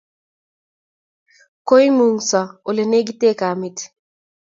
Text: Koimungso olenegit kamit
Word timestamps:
Koimungso 1.67 2.41
olenegit 2.69 3.21
kamit 3.41 3.77